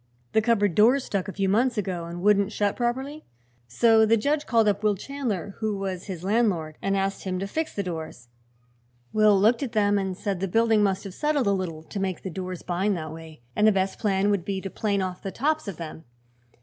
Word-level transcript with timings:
"The 0.31 0.41
cupboard 0.41 0.73
doors 0.73 1.03
stuck, 1.03 1.27
a 1.27 1.31
few 1.31 1.47
months 1.47 1.77
ago, 1.77 2.05
and 2.05 2.23
wouldn't 2.23 2.51
shut 2.51 2.75
properly. 2.75 3.23
So 3.67 4.03
the 4.03 4.17
judge 4.17 4.47
called 4.47 4.67
up 4.67 4.81
Will 4.81 4.95
Chandler, 4.95 5.53
who 5.59 5.77
was 5.77 6.05
his 6.05 6.23
landlord, 6.23 6.79
and 6.81 6.97
asked 6.97 7.23
him 7.23 7.37
to 7.37 7.45
fix 7.45 7.75
the 7.75 7.83
doors. 7.83 8.27
Will 9.13 9.39
looked 9.39 9.61
at 9.61 9.73
them 9.73 9.99
and 9.99 10.17
said 10.17 10.39
the 10.39 10.47
building 10.47 10.81
must 10.81 11.03
have 11.03 11.13
settled 11.13 11.45
a 11.45 11.51
little, 11.51 11.83
to 11.83 11.99
make 11.99 12.23
the 12.23 12.31
doors 12.31 12.63
bind 12.63 12.97
that 12.97 13.13
way, 13.13 13.43
and 13.55 13.67
the 13.67 13.71
best 13.71 13.99
plan 13.99 14.31
would 14.31 14.43
be 14.43 14.59
to 14.61 14.71
plane 14.71 15.03
off 15.03 15.21
the 15.21 15.29
tops 15.31 15.67
of 15.67 15.77
them. 15.77 16.03